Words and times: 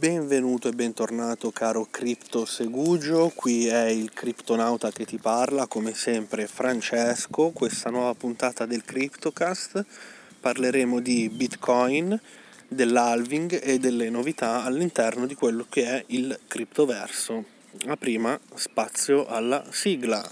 Benvenuto 0.00 0.68
e 0.68 0.72
bentornato 0.72 1.50
caro 1.50 1.86
Crypto 1.90 2.46
Segugio, 2.46 3.30
qui 3.34 3.66
è 3.66 3.84
il 3.88 4.10
criptonauta 4.14 4.90
che 4.90 5.04
ti 5.04 5.18
parla, 5.18 5.66
come 5.66 5.92
sempre 5.92 6.46
Francesco, 6.46 7.50
questa 7.50 7.90
nuova 7.90 8.14
puntata 8.14 8.64
del 8.64 8.82
Cryptocast 8.82 9.84
parleremo 10.40 11.00
di 11.00 11.28
Bitcoin, 11.28 12.18
dell'halving 12.66 13.60
e 13.62 13.78
delle 13.78 14.08
novità 14.08 14.64
all'interno 14.64 15.26
di 15.26 15.34
quello 15.34 15.66
che 15.68 15.84
è 15.84 16.02
il 16.06 16.38
criptoverso. 16.48 17.44
Ma 17.84 17.98
prima 17.98 18.40
spazio 18.54 19.26
alla 19.26 19.62
sigla. 19.68 20.26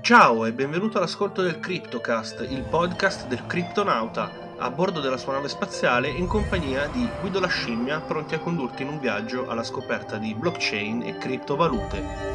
Ciao 0.00 0.46
e 0.46 0.52
benvenuto 0.52 0.98
all'ascolto 0.98 1.42
del 1.42 1.60
Cryptocast, 1.60 2.44
il 2.50 2.64
podcast 2.68 3.28
del 3.28 3.46
criptonauta 3.46 4.45
a 4.58 4.70
bordo 4.70 5.00
della 5.00 5.18
sua 5.18 5.34
nave 5.34 5.48
spaziale 5.48 6.08
in 6.08 6.26
compagnia 6.26 6.86
di 6.86 7.06
Guido 7.20 7.40
la 7.40 7.46
scimmia 7.46 8.00
pronti 8.00 8.34
a 8.34 8.38
condurti 8.38 8.82
in 8.82 8.88
un 8.88 8.98
viaggio 8.98 9.48
alla 9.48 9.62
scoperta 9.62 10.16
di 10.16 10.34
blockchain 10.34 11.02
e 11.02 11.18
criptovalute. 11.18 12.34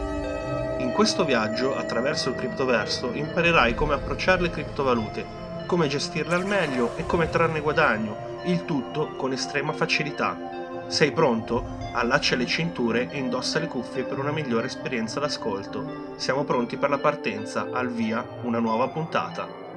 In 0.78 0.92
questo 0.94 1.26
viaggio, 1.26 1.76
attraverso 1.76 2.30
il 2.30 2.36
criptoverso, 2.36 3.12
imparerai 3.12 3.74
come 3.74 3.96
approcciare 3.96 4.42
le 4.42 4.50
criptovalute, 4.52 5.26
come 5.66 5.88
gestirle 5.88 6.36
al 6.36 6.46
meglio 6.46 6.96
e 6.96 7.06
come 7.06 7.30
trarne 7.30 7.60
guadagno, 7.60 8.40
il 8.46 8.66
tutto 8.66 9.16
con 9.16 9.32
estrema 9.32 9.74
facilità. 9.74 10.38
Sei 10.88 11.12
pronto? 11.12 11.80
Allaccia 11.94 12.36
le 12.36 12.46
cinture 12.46 13.10
e 13.10 13.18
indossa 13.18 13.60
le 13.60 13.68
cuffie 13.68 14.04
per 14.04 14.20
una 14.20 14.32
migliore 14.32 14.68
esperienza 14.68 15.20
d'ascolto. 15.20 16.14
Siamo 16.18 16.44
pronti 16.44 16.78
per 16.78 16.90
la 16.90 16.98
partenza, 16.98 17.70
al 17.72 17.90
via, 17.90 18.26
una 18.44 18.60
nuova 18.60 18.88
puntata. 18.90 19.71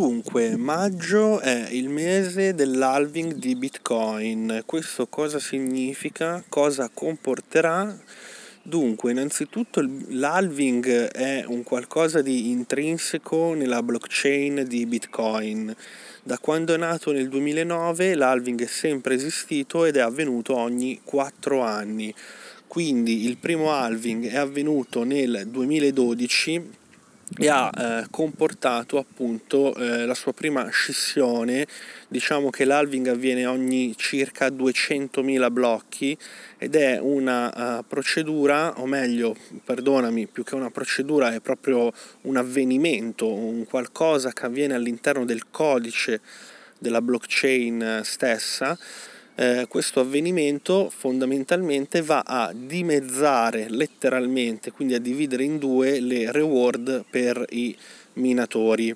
Dunque, 0.00 0.56
maggio 0.56 1.40
è 1.40 1.68
il 1.72 1.90
mese 1.90 2.54
dell'halving 2.54 3.34
di 3.34 3.54
Bitcoin. 3.54 4.62
Questo 4.64 5.06
cosa 5.08 5.38
significa? 5.38 6.42
Cosa 6.48 6.88
comporterà? 6.88 7.98
Dunque, 8.62 9.10
innanzitutto 9.10 9.86
l'halving 10.08 10.88
è 10.88 11.44
un 11.46 11.62
qualcosa 11.64 12.22
di 12.22 12.48
intrinseco 12.48 13.52
nella 13.52 13.82
blockchain 13.82 14.64
di 14.66 14.86
Bitcoin. 14.86 15.76
Da 16.22 16.38
quando 16.38 16.72
è 16.72 16.78
nato 16.78 17.12
nel 17.12 17.28
2009 17.28 18.14
l'halving 18.14 18.62
è 18.62 18.68
sempre 18.68 19.16
esistito 19.16 19.84
ed 19.84 19.96
è 19.96 20.00
avvenuto 20.00 20.56
ogni 20.56 20.98
4 21.04 21.60
anni. 21.60 22.14
Quindi 22.66 23.26
il 23.26 23.36
primo 23.36 23.70
halving 23.70 24.28
è 24.28 24.36
avvenuto 24.38 25.04
nel 25.04 25.44
2012 25.46 26.78
e 27.38 27.48
ha 27.48 27.70
eh, 27.76 28.06
comportato 28.10 28.98
appunto 28.98 29.74
eh, 29.74 30.04
la 30.04 30.14
sua 30.14 30.32
prima 30.32 30.68
scissione. 30.68 31.66
Diciamo 32.08 32.50
che 32.50 32.64
l'halving 32.64 33.06
avviene 33.08 33.46
ogni 33.46 33.94
circa 33.96 34.48
200.000 34.48 35.52
blocchi 35.52 36.16
ed 36.58 36.74
è 36.74 36.98
una 36.98 37.78
uh, 37.78 37.84
procedura, 37.86 38.80
o 38.80 38.86
meglio, 38.86 39.36
perdonami, 39.64 40.26
più 40.26 40.42
che 40.42 40.56
una 40.56 40.70
procedura 40.70 41.32
è 41.32 41.40
proprio 41.40 41.92
un 42.22 42.36
avvenimento, 42.36 43.32
un 43.32 43.64
qualcosa 43.64 44.32
che 44.32 44.46
avviene 44.46 44.74
all'interno 44.74 45.24
del 45.24 45.50
codice 45.50 46.20
della 46.78 47.00
blockchain 47.00 48.00
stessa 48.02 48.76
eh, 49.34 49.66
questo 49.68 50.00
avvenimento 50.00 50.90
fondamentalmente 50.90 52.02
va 52.02 52.22
a 52.26 52.52
dimezzare 52.54 53.68
letteralmente, 53.68 54.70
quindi 54.70 54.94
a 54.94 55.00
dividere 55.00 55.44
in 55.44 55.58
due 55.58 56.00
le 56.00 56.30
reward 56.30 57.04
per 57.08 57.44
i 57.50 57.76
minatori. 58.14 58.94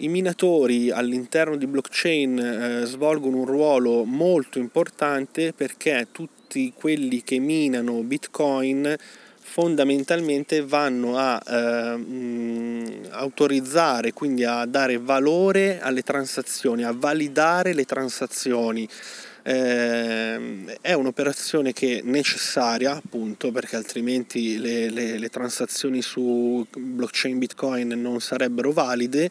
I 0.00 0.08
minatori 0.08 0.90
all'interno 0.90 1.56
di 1.56 1.66
blockchain 1.66 2.38
eh, 2.38 2.86
svolgono 2.86 3.38
un 3.38 3.46
ruolo 3.46 4.04
molto 4.04 4.58
importante 4.58 5.52
perché 5.52 6.06
tutti 6.12 6.72
quelli 6.74 7.22
che 7.22 7.38
minano 7.38 8.02
Bitcoin 8.02 8.96
fondamentalmente 9.40 10.62
vanno 10.62 11.16
a 11.16 11.42
eh, 11.44 13.08
autorizzare, 13.10 14.12
quindi 14.12 14.44
a 14.44 14.64
dare 14.66 14.98
valore 14.98 15.80
alle 15.80 16.02
transazioni, 16.02 16.84
a 16.84 16.94
validare 16.96 17.72
le 17.72 17.84
transazioni 17.84 18.88
eh, 19.48 20.78
è 20.82 20.92
un'operazione 20.92 21.72
che 21.72 22.00
è 22.00 22.02
necessaria 22.04 22.96
appunto 22.96 23.50
perché 23.50 23.76
altrimenti 23.76 24.58
le, 24.58 24.90
le, 24.90 25.18
le, 25.18 25.28
transazioni 25.30 26.02
su 26.02 26.66
blockchain 26.70 27.38
bitcoin 27.38 27.88
non 27.88 28.20
sarebbero 28.20 28.72
valide 28.72 29.30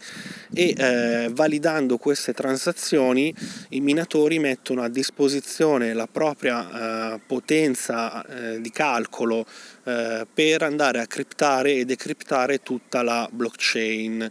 e 0.52 0.74
eh, 0.76 1.30
validando 1.32 1.98
queste 1.98 2.34
transazioni 2.34 3.32
i 3.70 3.80
minatori 3.80 4.40
mettono 4.40 4.82
a 4.82 4.90
disposizione 4.90 5.94
la 5.94 6.08
propria 6.08 7.14
eh, 7.14 7.20
potenza 7.24 8.26
eh, 8.26 8.60
di 8.60 8.72
calcolo 8.72 9.46
eh, 9.84 10.26
per 10.34 10.64
andare 10.64 11.00
a 11.00 11.06
criptare 11.06 11.74
e 11.74 11.86
decriptare 11.86 12.64
tutta 12.64 13.04
la 13.04 13.30
blockchain 13.32 14.28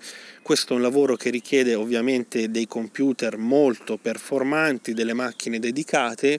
questo 0.46 0.74
è 0.74 0.76
un 0.76 0.82
lavoro 0.82 1.16
che 1.16 1.30
richiede 1.30 1.74
ovviamente 1.74 2.52
dei 2.52 2.68
computer 2.68 3.36
molto 3.36 3.96
performanti, 3.96 4.94
delle 4.94 5.12
macchine 5.12 5.58
dedicate. 5.58 6.38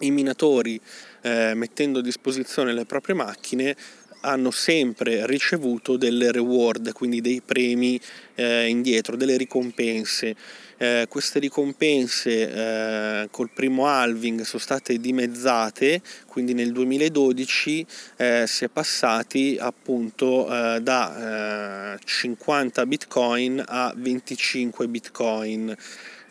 I 0.00 0.10
minatori, 0.10 0.80
eh, 1.20 1.54
mettendo 1.54 2.00
a 2.00 2.02
disposizione 2.02 2.72
le 2.72 2.86
proprie 2.86 3.14
macchine, 3.14 3.76
hanno 4.20 4.50
sempre 4.50 5.26
ricevuto 5.26 5.96
delle 5.96 6.32
reward, 6.32 6.92
quindi 6.92 7.20
dei 7.20 7.40
premi 7.44 8.00
eh, 8.34 8.68
indietro, 8.68 9.16
delle 9.16 9.36
ricompense. 9.36 10.36
Eh, 10.82 11.06
queste 11.10 11.40
ricompense 11.40 12.50
eh, 12.50 13.28
col 13.30 13.50
primo 13.50 13.86
halving 13.86 14.40
sono 14.42 14.62
state 14.62 14.98
dimezzate, 14.98 16.00
quindi 16.26 16.54
nel 16.54 16.72
2012 16.72 17.86
eh, 18.16 18.44
si 18.46 18.64
è 18.64 18.68
passati 18.68 19.58
appunto 19.60 20.48
eh, 20.48 20.80
da 20.80 21.98
50 22.02 22.80
eh, 22.80 22.86
bitcoin 22.86 23.62
a 23.66 23.92
25 23.94 24.88
bitcoin. 24.88 25.76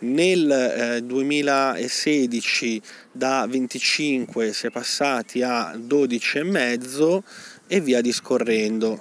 Nel 0.02 1.04
2016 1.04 2.82
da 3.12 3.46
25 3.46 4.54
si 4.54 4.68
è 4.68 4.70
passati 4.72 5.42
a 5.44 5.74
12,5 5.76 7.22
e 7.72 7.82
via 7.82 8.02
discorrendo. 8.02 9.00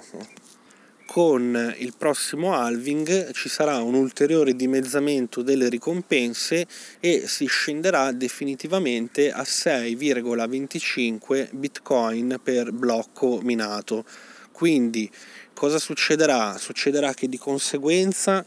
Con 1.07 1.73
il 1.79 1.95
prossimo 1.97 2.53
halving 2.53 3.31
ci 3.31 3.49
sarà 3.49 3.81
un 3.81 3.95
ulteriore 3.95 4.55
dimezzamento 4.55 5.41
delle 5.41 5.67
ricompense 5.67 6.67
e 6.99 7.23
si 7.25 7.47
scenderà 7.47 8.11
definitivamente 8.11 9.31
a 9.31 9.41
6,25 9.41 11.49
bitcoin 11.51 12.39
per 12.43 12.71
blocco 12.71 13.39
minato. 13.41 14.05
Quindi 14.51 15.09
cosa 15.51 15.79
succederà? 15.79 16.55
Succederà 16.59 17.15
che 17.15 17.27
di 17.27 17.39
conseguenza 17.39 18.45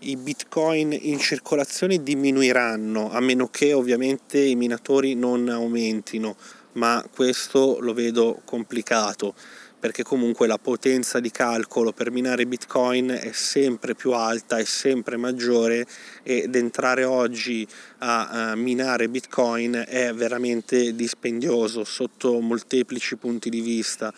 i 0.00 0.16
bitcoin 0.16 0.98
in 1.00 1.20
circolazione 1.20 2.02
diminuiranno, 2.02 3.12
a 3.12 3.20
meno 3.20 3.46
che 3.48 3.72
ovviamente 3.72 4.40
i 4.40 4.56
minatori 4.56 5.14
non 5.14 5.48
aumentino, 5.48 6.36
ma 6.72 7.04
questo 7.14 7.78
lo 7.80 7.92
vedo 7.92 8.40
complicato 8.44 9.34
perché 9.80 10.02
comunque 10.02 10.46
la 10.46 10.58
potenza 10.58 11.20
di 11.20 11.30
calcolo 11.30 11.92
per 11.92 12.10
minare 12.10 12.46
bitcoin 12.46 13.08
è 13.08 13.32
sempre 13.32 13.94
più 13.94 14.12
alta, 14.12 14.58
è 14.58 14.64
sempre 14.64 15.16
maggiore 15.16 15.86
ed 16.22 16.54
entrare 16.54 17.04
oggi 17.04 17.66
a, 17.98 18.50
a 18.50 18.54
minare 18.56 19.08
bitcoin 19.08 19.82
è 19.88 20.12
veramente 20.12 20.94
dispendioso 20.94 21.82
sotto 21.84 22.38
molteplici 22.40 23.16
punti 23.16 23.48
di 23.48 23.62
vista, 23.62 24.12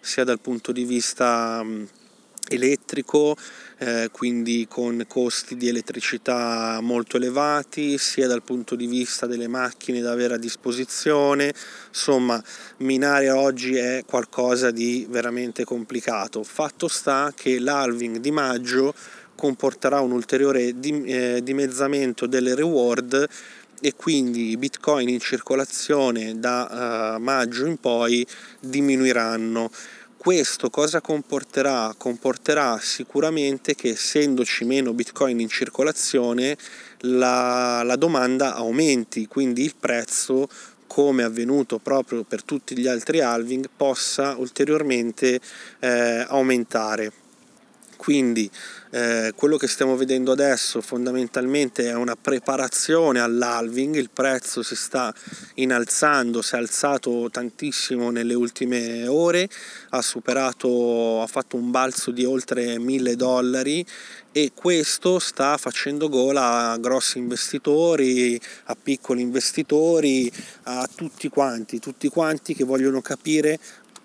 sia 0.00 0.22
dal 0.22 0.40
punto 0.40 0.70
di 0.70 0.84
vista 0.84 1.66
elettrico, 2.48 3.36
eh, 3.78 4.08
quindi 4.12 4.66
con 4.68 5.04
costi 5.06 5.56
di 5.56 5.68
elettricità 5.68 6.80
molto 6.80 7.16
elevati, 7.16 7.98
sia 7.98 8.26
dal 8.26 8.42
punto 8.42 8.74
di 8.74 8.86
vista 8.86 9.26
delle 9.26 9.48
macchine 9.48 10.00
da 10.00 10.12
avere 10.12 10.34
a 10.34 10.38
disposizione. 10.38 11.54
Insomma, 11.88 12.42
minare 12.78 13.30
oggi 13.30 13.76
è 13.76 14.02
qualcosa 14.06 14.70
di 14.70 15.06
veramente 15.08 15.64
complicato. 15.64 16.42
Fatto 16.42 16.88
sta 16.88 17.32
che 17.34 17.58
l'halving 17.58 18.18
di 18.18 18.30
maggio 18.30 18.94
comporterà 19.34 20.00
un 20.00 20.10
ulteriore 20.10 20.74
eh, 20.80 21.40
dimezzamento 21.42 22.26
delle 22.26 22.56
reward 22.56 23.28
e 23.80 23.94
quindi 23.94 24.50
i 24.50 24.56
bitcoin 24.56 25.08
in 25.08 25.20
circolazione 25.20 26.38
da 26.38 27.14
uh, 27.16 27.22
maggio 27.22 27.66
in 27.66 27.78
poi 27.78 28.26
diminuiranno 28.60 29.70
Questo 30.18 30.68
cosa 30.68 31.00
comporterà? 31.00 31.94
Comporterà 31.96 32.80
sicuramente 32.82 33.76
che 33.76 33.90
essendoci 33.90 34.64
meno 34.64 34.92
bitcoin 34.92 35.38
in 35.38 35.48
circolazione 35.48 36.56
la, 37.02 37.82
la 37.84 37.94
domanda 37.94 38.56
aumenti, 38.56 39.28
quindi 39.28 39.62
il 39.62 39.76
prezzo 39.78 40.48
come 40.88 41.22
avvenuto 41.22 41.78
proprio 41.78 42.24
per 42.24 42.42
tutti 42.42 42.76
gli 42.76 42.88
altri 42.88 43.20
halving 43.20 43.70
possa 43.74 44.34
ulteriormente 44.36 45.40
eh, 45.78 46.24
aumentare. 46.26 47.12
Quindi 47.96 48.50
eh, 48.90 49.32
quello 49.36 49.56
che 49.56 49.68
stiamo 49.68 49.96
vedendo 49.96 50.32
adesso 50.32 50.80
fondamentalmente 50.80 51.88
è 51.88 51.94
una 51.94 52.16
preparazione 52.16 53.20
all'halving, 53.20 53.96
il 53.96 54.10
prezzo 54.10 54.62
si 54.62 54.74
sta 54.74 55.14
innalzando, 55.54 56.42
si 56.42 56.54
è 56.54 56.58
alzato 56.58 57.28
tantissimo 57.30 58.10
nelle 58.10 58.34
ultime 58.34 59.06
ore, 59.06 59.48
ha 59.90 60.02
superato, 60.02 61.20
ha 61.22 61.26
fatto 61.26 61.56
un 61.56 61.70
balzo 61.70 62.10
di 62.10 62.24
oltre 62.24 62.78
1000 62.78 63.16
dollari 63.16 63.84
e 64.30 64.52
questo 64.54 65.18
sta 65.18 65.56
facendo 65.56 66.08
gola 66.08 66.70
a 66.70 66.78
grossi 66.78 67.18
investitori, 67.18 68.40
a 68.64 68.76
piccoli 68.80 69.20
investitori, 69.20 70.30
a 70.64 70.88
tutti 70.94 71.28
quanti, 71.28 71.78
tutti 71.78 72.08
quanti 72.08 72.54
che 72.54 72.64
vogliono 72.64 73.00
capire 73.00 73.58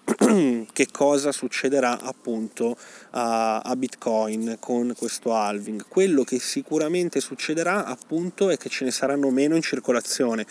che 0.73 0.87
cosa 0.91 1.31
succederà 1.31 1.99
appunto 2.01 2.75
a, 3.11 3.59
a, 3.59 3.75
Bitcoin 3.75 4.57
con 4.59 4.93
questo 4.97 5.33
halving. 5.33 5.85
Quello 5.87 6.23
che 6.23 6.39
sicuramente 6.39 7.21
succederà 7.21 7.85
appunto 7.85 8.49
è 8.49 8.57
che 8.57 8.69
ce 8.69 8.83
ne 8.83 8.91
saranno 8.91 9.29
meno 9.29 9.55
in 9.55 9.61
circolazione, 9.61 10.45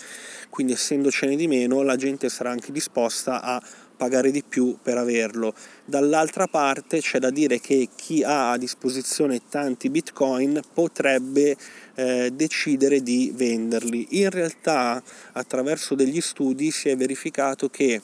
quindi 0.48 0.72
essendocene 0.72 1.36
di 1.36 1.46
meno 1.46 1.82
la 1.82 1.96
gente 1.96 2.28
sarà 2.28 2.50
anche 2.50 2.72
disposta 2.72 3.42
a 3.42 3.62
pagare 3.94 4.30
di 4.30 4.42
più 4.42 4.78
per 4.82 4.96
averlo. 4.96 5.54
Dall'altra 5.84 6.46
parte 6.46 7.00
c'è 7.00 7.18
da 7.18 7.30
dire 7.30 7.60
che 7.60 7.90
chi 7.94 8.24
ha 8.24 8.52
a 8.52 8.58
disposizione 8.58 9.42
tanti 9.48 9.90
bitcoin 9.90 10.60
potrebbe 10.72 11.56
eh, 11.94 12.30
decidere 12.32 13.02
di 13.02 13.32
venderli. 13.34 14.18
In 14.20 14.30
realtà 14.30 15.00
attraverso 15.32 15.94
degli 15.94 16.20
studi 16.20 16.70
si 16.70 16.88
è 16.88 16.96
verificato 16.96 17.68
che 17.68 18.00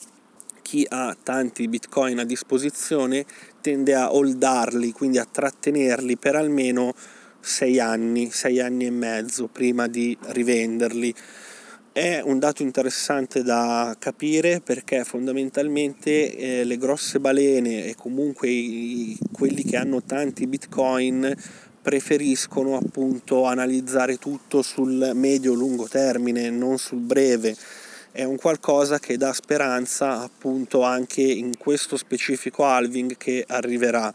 chi 0.69 0.85
ha 0.87 1.17
tanti 1.23 1.67
bitcoin 1.67 2.19
a 2.19 2.25
disposizione 2.25 3.25
tende 3.63 3.95
a 3.95 4.13
holdarli, 4.13 4.93
quindi 4.93 5.17
a 5.17 5.25
trattenerli 5.25 6.19
per 6.19 6.37
almeno 6.37 6.93
6 7.41 7.81
anni, 7.81 8.31
6 8.31 8.61
anni 8.61 8.85
e 8.85 8.91
mezzo 8.91 9.47
prima 9.47 9.87
di 9.87 10.15
rivenderli. 10.21 11.15
È 11.91 12.21
un 12.23 12.39
dato 12.39 12.63
interessante 12.63 13.43
da 13.43 13.97
capire 13.99 14.61
perché 14.61 15.05
fondamentalmente 15.05 16.37
eh, 16.37 16.65
le 16.65 16.77
grosse 16.77 17.19
balene 17.19 17.87
e 17.87 17.95
comunque 17.95 18.51
i, 18.51 19.19
quelli 19.33 19.65
che 19.65 19.79
hanno 19.79 20.03
tanti 20.03 20.47
bitcoin 20.47 21.35
preferiscono 21.81 22.77
appunto 22.77 23.45
analizzare 23.45 24.19
tutto 24.19 24.61
sul 24.61 25.13
medio-lungo 25.15 25.89
termine, 25.89 26.51
non 26.51 26.77
sul 26.77 26.99
breve 26.99 27.57
è 28.19 28.25
un 28.25 28.35
qualcosa 28.35 28.99
che 28.99 29.17
dà 29.17 29.33
speranza 29.33 30.23
appunto 30.23 30.83
anche 30.83 31.23
in 31.23 31.57
questo 31.57 31.97
specifico 31.97 32.65
halving 32.65 33.17
che 33.17 33.45
arriverà. 33.47 34.13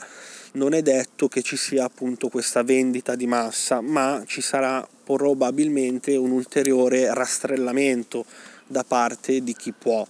Non 0.55 0.73
è 0.73 0.81
detto 0.81 1.29
che 1.29 1.41
ci 1.41 1.55
sia 1.55 1.85
appunto 1.85 2.27
questa 2.27 2.63
vendita 2.63 3.15
di 3.15 3.27
massa, 3.27 3.79
ma 3.79 4.21
ci 4.25 4.41
sarà 4.41 4.85
probabilmente 5.05 6.17
un 6.17 6.31
ulteriore 6.31 7.13
rastrellamento 7.13 8.25
da 8.67 8.83
parte 8.83 9.41
di 9.41 9.55
chi 9.55 9.71
può. 9.71 10.05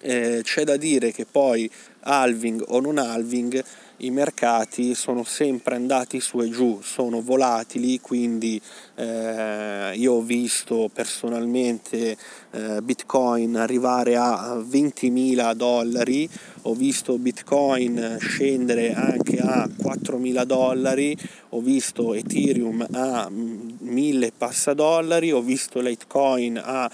Eh, 0.00 0.40
c'è 0.42 0.64
da 0.64 0.76
dire 0.76 1.12
che 1.12 1.24
poi 1.24 1.70
halving 2.00 2.64
o 2.70 2.80
non 2.80 2.98
halving 2.98 3.62
i 4.02 4.10
mercati 4.10 4.94
sono 4.94 5.22
sempre 5.24 5.76
andati 5.76 6.20
su 6.20 6.40
e 6.40 6.50
giù, 6.50 6.80
sono 6.82 7.20
volatili, 7.20 8.00
quindi 8.00 8.60
eh, 8.96 9.92
io 9.94 10.12
ho 10.14 10.22
visto 10.22 10.90
personalmente 10.92 12.16
eh, 12.50 12.82
Bitcoin 12.82 13.56
arrivare 13.56 14.16
a 14.16 14.56
20.000 14.56 15.54
dollari, 15.54 16.28
ho 16.62 16.74
visto 16.74 17.16
Bitcoin 17.18 18.16
scendere 18.18 18.92
anche 18.92 19.38
a 19.38 19.68
4.000 19.68 20.44
dollari, 20.44 21.16
ho 21.50 21.60
visto 21.60 22.14
Ethereum 22.14 22.86
a 22.92 23.28
1.000 23.30 24.30
passa 24.36 24.74
dollari, 24.74 25.30
ho 25.30 25.42
visto 25.42 25.80
Litecoin 25.80 26.60
a 26.62 26.90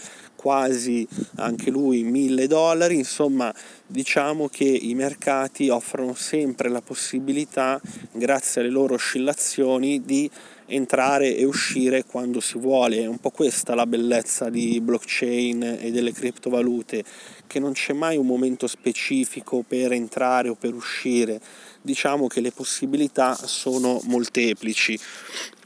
quasi 0.48 1.06
anche 1.34 1.68
lui 1.68 2.04
1000 2.04 2.46
dollari, 2.46 2.94
insomma 2.94 3.54
diciamo 3.86 4.48
che 4.48 4.64
i 4.64 4.94
mercati 4.94 5.68
offrono 5.68 6.14
sempre 6.14 6.70
la 6.70 6.80
possibilità, 6.80 7.78
grazie 8.12 8.62
alle 8.62 8.70
loro 8.70 8.94
oscillazioni, 8.94 10.02
di 10.06 10.30
entrare 10.64 11.36
e 11.36 11.44
uscire 11.44 12.04
quando 12.06 12.40
si 12.40 12.56
vuole. 12.56 13.02
È 13.02 13.06
un 13.06 13.18
po' 13.18 13.28
questa 13.28 13.74
la 13.74 13.84
bellezza 13.84 14.48
di 14.48 14.80
blockchain 14.80 15.80
e 15.82 15.90
delle 15.90 16.12
criptovalute, 16.12 17.04
che 17.46 17.58
non 17.58 17.72
c'è 17.72 17.92
mai 17.92 18.16
un 18.16 18.26
momento 18.26 18.66
specifico 18.66 19.62
per 19.68 19.92
entrare 19.92 20.48
o 20.48 20.54
per 20.54 20.72
uscire. 20.72 21.38
Diciamo 21.82 22.26
che 22.26 22.40
le 22.40 22.52
possibilità 22.52 23.34
sono 23.34 24.00
molteplici. 24.04 24.98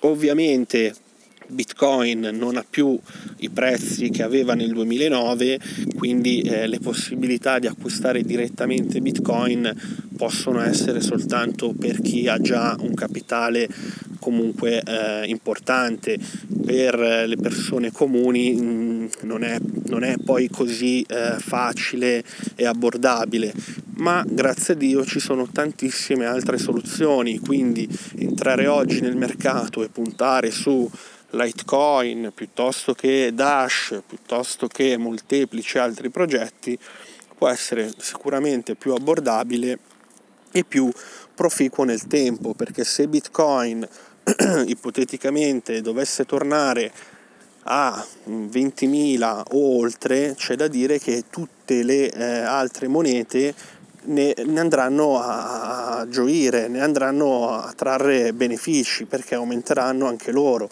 Ovviamente 0.00 0.93
Bitcoin 1.48 2.30
non 2.32 2.56
ha 2.56 2.64
più 2.68 2.98
i 3.38 3.50
prezzi 3.50 4.10
che 4.10 4.22
aveva 4.22 4.54
nel 4.54 4.72
2009, 4.72 5.58
quindi 5.96 6.40
eh, 6.42 6.66
le 6.66 6.78
possibilità 6.78 7.58
di 7.58 7.66
acquistare 7.66 8.22
direttamente 8.22 9.00
Bitcoin 9.00 10.10
possono 10.16 10.60
essere 10.60 11.00
soltanto 11.00 11.72
per 11.72 12.00
chi 12.00 12.28
ha 12.28 12.38
già 12.38 12.76
un 12.78 12.94
capitale 12.94 13.68
comunque 14.18 14.80
eh, 14.80 15.26
importante. 15.26 16.18
Per 16.64 16.96
le 17.26 17.36
persone 17.36 17.90
comuni 17.90 18.52
mh, 18.52 18.62
mm, 18.62 19.06
non, 19.22 19.42
è, 19.42 19.58
non, 19.86 20.04
è, 20.04 20.14
poi 20.24 20.48
così 20.48 21.04
eh, 21.08 21.36
facile 21.38 22.22
e 22.54 22.64
abbordabile, 22.64 23.52
ma 23.96 24.24
grazie 24.26 24.74
a 24.74 24.76
Dio 24.76 25.04
ci 25.04 25.18
sono 25.18 25.48
tantissime 25.50 26.24
altre 26.24 26.58
soluzioni, 26.58 27.38
quindi 27.38 27.88
entrare 28.18 28.68
oggi 28.68 29.00
nel 29.00 29.16
mercato 29.16 29.82
e 29.82 29.88
puntare 29.88 30.52
su 30.52 30.88
Litecoin 31.32 32.31
piuttosto 32.34 32.94
che 32.94 33.32
Dash, 33.34 34.02
piuttosto 34.06 34.67
che 34.67 34.96
molteplici 34.96 35.79
altri 35.79 36.11
progetti, 36.11 36.79
può 37.37 37.49
essere 37.49 37.90
sicuramente 37.99 38.75
più 38.75 38.93
abbordabile 38.93 39.79
e 40.52 40.64
più 40.64 40.93
proficuo 41.34 41.84
nel 41.84 42.06
tempo, 42.06 42.55
perché 42.55 42.84
se 42.84 43.08
Bitcoin 43.08 43.86
ipoteticamente 44.67 45.81
dovesse 45.81 46.24
tornare 46.27 46.93
a 47.65 48.05
20.000 48.29 49.43
o 49.53 49.79
oltre, 49.79 50.34
c'è 50.36 50.55
da 50.55 50.69
dire 50.69 50.98
che 50.98 51.24
tutte 51.31 51.82
le 51.82 52.10
eh, 52.10 52.41
altre 52.41 52.89
monete 52.89 53.55
ne, 54.05 54.34
ne, 54.36 54.60
andranno 54.60 55.20
a, 55.20 56.06
gioire, 56.08 56.69
ne 56.69 56.81
andranno 56.81 57.51
a 57.51 57.72
trarre 57.72 58.32
benefici 58.32 59.05
perché 59.05 59.34
aumenteranno 59.34 60.06
anche 60.06 60.32
loro. 60.32 60.69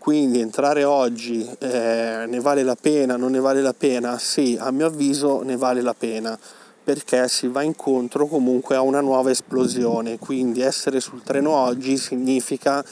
Quindi 0.00 0.40
entrare 0.40 0.82
oggi 0.84 1.46
eh, 1.58 2.24
ne 2.26 2.40
vale 2.40 2.62
la 2.62 2.74
pena, 2.74 3.18
non 3.18 3.32
ne 3.32 3.38
vale 3.38 3.60
la 3.60 3.74
pena? 3.74 4.18
Sì, 4.18 4.56
a 4.58 4.70
mio 4.70 4.86
avviso 4.86 5.42
ne 5.42 5.58
vale 5.58 5.82
la 5.82 5.92
pena 5.92 6.38
perché 6.82 7.28
si 7.28 7.48
va 7.48 7.60
incontro 7.60 8.26
comunque 8.26 8.76
a 8.76 8.80
una 8.80 9.02
nuova 9.02 9.30
esplosione. 9.30 10.18
Quindi 10.18 10.62
essere 10.62 11.00
sul 11.00 11.22
treno 11.22 11.50
oggi 11.50 11.98
significa 11.98 12.82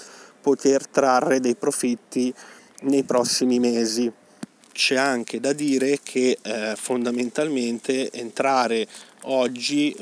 poter 0.43 0.87
trarre 0.87 1.41
dei 1.41 1.55
profitti 1.55 2.33
nei 2.83 3.05
prossimi 3.05 3.59
mesi. 3.59 4.13
C'è 4.71 4.97
anche 4.97 5.41
da 5.41 5.55
dire 5.55 6.01
che 6.03 6.37
eh, 6.43 6.75
fondamentalmente 6.77 8.11
entrare 8.13 8.87
oggi 9.23 9.95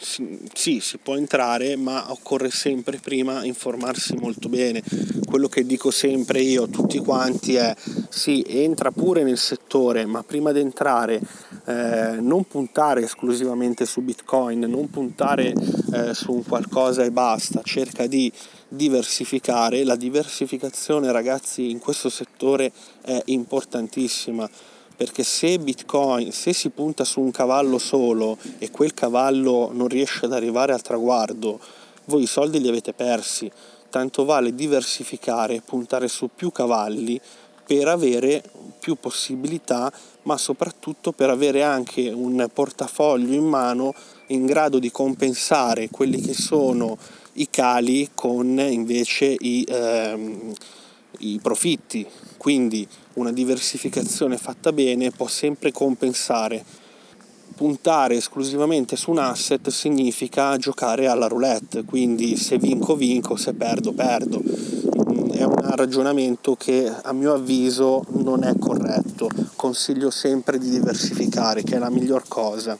sì, 0.00 0.80
si 0.80 0.98
può 0.98 1.16
entrare, 1.16 1.76
ma 1.76 2.10
occorre 2.10 2.50
sempre 2.50 2.98
prima 2.98 3.44
informarsi 3.44 4.14
molto 4.16 4.48
bene. 4.48 4.82
Quello 5.24 5.48
che 5.48 5.64
dico 5.64 5.90
sempre 5.90 6.40
io 6.40 6.64
a 6.64 6.68
tutti 6.68 6.98
quanti 6.98 7.54
è 7.54 7.74
sì, 8.08 8.44
entra 8.46 8.90
pure 8.90 9.22
nel 9.22 9.38
settore, 9.38 10.06
ma 10.06 10.22
prima 10.22 10.52
di 10.52 10.60
entrare 10.60 11.20
eh, 11.66 12.16
non 12.20 12.44
puntare 12.46 13.02
esclusivamente 13.02 13.86
su 13.86 14.00
Bitcoin, 14.00 14.60
non 14.60 14.88
puntare 14.88 15.52
eh, 15.92 16.14
su 16.14 16.32
un 16.32 16.44
qualcosa 16.44 17.02
e 17.02 17.10
basta, 17.10 17.60
cerca 17.62 18.06
di 18.06 18.32
diversificare. 18.68 19.84
La 19.84 19.96
diversificazione, 19.96 21.10
ragazzi, 21.12 21.70
in 21.70 21.78
questo 21.78 22.08
settore 22.08 22.72
è 23.02 23.20
importantissima 23.26 24.48
perché 24.96 25.22
se 25.22 25.58
Bitcoin, 25.58 26.32
se 26.32 26.52
si 26.52 26.70
punta 26.70 27.04
su 27.04 27.20
un 27.20 27.30
cavallo 27.30 27.78
solo 27.78 28.38
e 28.58 28.70
quel 28.70 28.94
cavallo 28.94 29.70
non 29.72 29.88
riesce 29.88 30.24
ad 30.24 30.32
arrivare 30.32 30.72
al 30.72 30.82
traguardo, 30.82 31.60
voi 32.06 32.22
i 32.22 32.26
soldi 32.26 32.60
li 32.60 32.68
avete 32.68 32.94
persi. 32.94 33.50
Tanto 33.90 34.24
vale 34.24 34.54
diversificare, 34.54 35.62
puntare 35.64 36.08
su 36.08 36.30
più 36.34 36.50
cavalli 36.50 37.20
per 37.66 37.88
avere 37.88 38.42
più 38.78 38.96
possibilità, 38.96 39.92
ma 40.22 40.36
soprattutto 40.36 41.12
per 41.12 41.30
avere 41.30 41.62
anche 41.62 42.10
un 42.10 42.48
portafoglio 42.52 43.34
in 43.34 43.44
mano 43.44 43.94
in 44.28 44.46
grado 44.46 44.78
di 44.78 44.90
compensare 44.90 45.88
quelli 45.90 46.20
che 46.20 46.34
sono 46.34 46.96
i 47.34 47.48
cali 47.50 48.10
con 48.14 48.58
invece 48.58 49.34
i, 49.38 49.64
ehm, 49.68 50.52
i 51.18 51.38
profitti. 51.42 52.06
Quindi 52.36 52.86
una 53.14 53.32
diversificazione 53.32 54.36
fatta 54.36 54.72
bene 54.72 55.10
può 55.10 55.26
sempre 55.26 55.72
compensare. 55.72 56.64
Puntare 57.56 58.16
esclusivamente 58.16 58.96
su 58.96 59.10
un 59.10 59.18
asset 59.18 59.70
significa 59.70 60.56
giocare 60.58 61.06
alla 61.06 61.26
roulette, 61.26 61.84
quindi 61.84 62.36
se 62.36 62.58
vinco 62.58 62.94
vinco, 62.96 63.36
se 63.36 63.54
perdo 63.54 63.92
perdo. 63.92 64.42
È 65.32 65.42
un 65.42 65.74
ragionamento 65.74 66.54
che 66.54 66.90
a 67.02 67.12
mio 67.12 67.32
avviso 67.32 68.04
non 68.10 68.44
è 68.44 68.52
corretto. 68.58 69.28
Consiglio 69.56 70.10
sempre 70.10 70.58
di 70.58 70.68
diversificare, 70.68 71.62
che 71.62 71.76
è 71.76 71.78
la 71.78 71.90
miglior 71.90 72.24
cosa. 72.28 72.78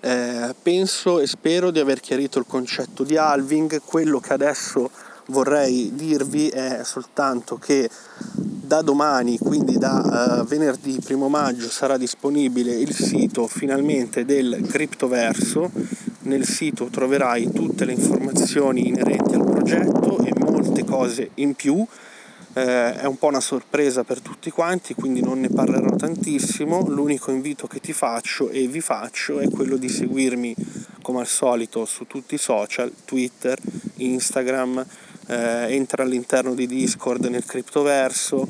Eh, 0.00 0.54
penso 0.62 1.18
e 1.18 1.26
spero 1.26 1.70
di 1.70 1.80
aver 1.80 2.00
chiarito 2.00 2.38
il 2.38 2.44
concetto 2.46 3.02
di 3.02 3.16
halving, 3.16 3.80
quello 3.84 4.20
che 4.20 4.34
adesso 4.34 4.90
vorrei 5.26 5.92
dirvi 5.94 6.48
è 6.48 6.80
soltanto 6.84 7.56
che 7.56 7.88
da 8.34 8.82
domani, 8.82 9.38
quindi 9.38 9.78
da 9.78 10.40
uh, 10.40 10.44
venerdì 10.44 10.98
1 11.08 11.28
maggio, 11.28 11.68
sarà 11.68 11.96
disponibile 11.96 12.74
il 12.74 12.92
sito 12.92 13.46
finalmente 13.46 14.24
del 14.24 14.66
Criptoverso. 14.68 15.70
Nel 16.22 16.44
sito 16.44 16.86
troverai 16.86 17.52
tutte 17.52 17.84
le 17.84 17.92
informazioni 17.92 18.88
inerenti 18.88 19.34
al 19.34 19.44
progetto 19.44 20.18
e 20.18 20.32
molte 20.40 20.84
cose 20.84 21.30
in 21.34 21.54
più 21.54 21.86
eh, 22.56 22.96
è 22.96 23.04
un 23.04 23.18
po' 23.18 23.26
una 23.26 23.40
sorpresa 23.40 24.02
per 24.02 24.20
tutti 24.20 24.50
quanti, 24.50 24.94
quindi 24.94 25.20
non 25.20 25.40
ne 25.40 25.50
parlerò 25.50 25.94
tantissimo. 25.94 26.88
L'unico 26.88 27.30
invito 27.30 27.66
che 27.66 27.80
ti 27.80 27.92
faccio 27.92 28.48
e 28.48 28.66
vi 28.66 28.80
faccio 28.80 29.40
è 29.40 29.48
quello 29.50 29.76
di 29.76 29.90
seguirmi 29.90 30.54
come 31.02 31.20
al 31.20 31.26
solito 31.26 31.84
su 31.84 32.06
tutti 32.06 32.34
i 32.34 32.38
social, 32.38 32.90
Twitter, 33.04 33.58
Instagram, 33.96 34.84
eh, 35.26 35.66
entra 35.74 36.02
all'interno 36.02 36.54
di 36.54 36.66
Discord 36.66 37.24
nel 37.26 37.44
criptoverso 37.44 38.46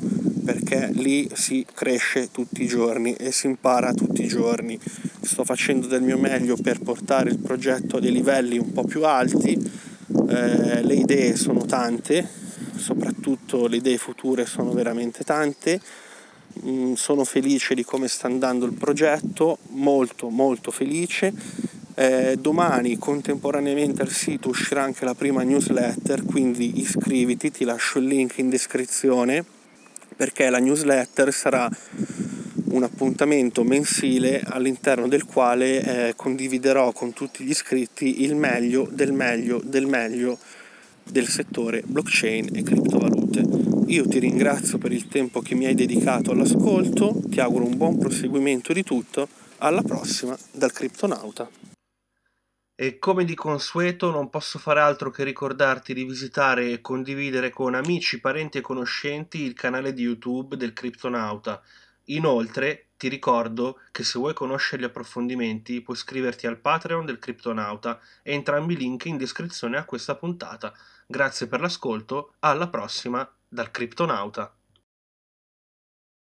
perché 0.47 0.89
lì 0.93 1.29
si 1.33 1.65
cresce 1.73 2.31
tutti 2.31 2.63
i 2.63 2.67
giorni 2.67 3.13
e 3.15 3.33
si 3.33 3.47
impara 3.47 3.93
tutti 3.93 4.23
i 4.23 4.27
giorni. 4.27 4.79
Sto 5.19 5.43
facendo 5.43 5.87
del 5.87 6.01
mio 6.01 6.17
meglio 6.17 6.55
per 6.55 6.79
portare 6.79 7.31
il 7.31 7.39
progetto 7.39 7.97
a 7.97 7.99
dei 7.99 8.13
livelli 8.13 8.57
un 8.57 8.71
po' 8.71 8.85
più 8.85 9.03
alti, 9.03 9.59
eh, 10.29 10.81
le 10.83 10.93
idee 10.93 11.35
sono 11.35 11.65
tante, 11.65 12.25
soprattutto 12.77 13.67
le 13.67 13.77
idee 13.77 13.97
future 13.97 14.45
sono 14.45 14.71
veramente 14.71 15.25
tante. 15.25 15.81
Mm, 16.65 16.93
sono 16.93 17.25
felice 17.25 17.75
di 17.75 17.83
come 17.83 18.07
sta 18.07 18.27
andando 18.27 18.65
il 18.65 18.73
progetto, 18.73 19.57
molto 19.71 20.29
molto 20.29 20.71
felice. 20.71 21.33
Eh, 21.99 22.37
domani 22.39 22.95
contemporaneamente 22.99 24.03
al 24.03 24.11
sito 24.11 24.49
uscirà 24.49 24.83
anche 24.83 25.03
la 25.03 25.15
prima 25.15 25.41
newsletter, 25.41 26.23
quindi 26.25 26.79
iscriviti, 26.79 27.49
ti 27.49 27.63
lascio 27.63 27.97
il 27.97 28.05
link 28.05 28.37
in 28.37 28.49
descrizione 28.49 29.43
perché 30.15 30.47
la 30.51 30.59
newsletter 30.59 31.33
sarà 31.33 31.67
un 32.65 32.83
appuntamento 32.83 33.63
mensile 33.63 34.43
all'interno 34.45 35.07
del 35.07 35.25
quale 35.25 36.09
eh, 36.09 36.13
condividerò 36.15 36.91
con 36.91 37.13
tutti 37.13 37.43
gli 37.43 37.49
iscritti 37.49 38.21
il 38.21 38.35
meglio 38.35 38.87
del 38.91 39.11
meglio 39.11 39.59
del 39.63 39.87
meglio 39.87 40.37
del 41.03 41.27
settore 41.27 41.81
blockchain 41.83 42.49
e 42.53 42.61
criptovalute. 42.61 43.43
Io 43.87 44.07
ti 44.07 44.19
ringrazio 44.19 44.77
per 44.77 44.91
il 44.91 45.07
tempo 45.07 45.41
che 45.41 45.55
mi 45.55 45.65
hai 45.65 45.73
dedicato 45.73 46.29
all'ascolto, 46.29 47.19
ti 47.27 47.39
auguro 47.39 47.65
un 47.65 47.75
buon 47.75 47.97
proseguimento 47.97 48.71
di 48.71 48.83
tutto, 48.83 49.27
alla 49.57 49.81
prossima 49.81 50.37
dal 50.51 50.71
Criptonauta. 50.71 51.66
E 52.79 52.99
come 52.99 53.25
di 53.25 53.33
consueto 53.33 54.11
non 54.11 54.29
posso 54.29 54.59
fare 54.59 54.79
altro 54.81 55.09
che 55.09 55.23
ricordarti 55.23 55.95
di 55.95 56.03
visitare 56.03 56.69
e 56.69 56.79
condividere 56.79 57.49
con 57.49 57.73
amici, 57.73 58.19
parenti 58.19 58.59
e 58.59 58.61
conoscenti 58.61 59.41
il 59.41 59.53
canale 59.55 59.93
di 59.93 60.03
YouTube 60.03 60.57
del 60.57 60.73
Criptonauta. 60.73 61.59
Inoltre 62.09 62.89
ti 62.95 63.07
ricordo 63.07 63.79
che 63.89 64.03
se 64.03 64.19
vuoi 64.19 64.35
conoscere 64.35 64.83
gli 64.83 64.85
approfondimenti 64.85 65.81
puoi 65.81 65.95
iscriverti 65.95 66.45
al 66.45 66.59
Patreon 66.59 67.03
del 67.03 67.17
Criptonauta 67.17 67.99
e 68.21 68.33
entrambi 68.33 68.73
i 68.73 68.77
link 68.77 69.05
in 69.05 69.17
descrizione 69.17 69.77
a 69.77 69.85
questa 69.85 70.13
puntata. 70.13 70.71
Grazie 71.07 71.47
per 71.47 71.61
l'ascolto, 71.61 72.35
alla 72.41 72.69
prossima 72.69 73.27
dal 73.47 73.71
Criptonauta. 73.71 74.55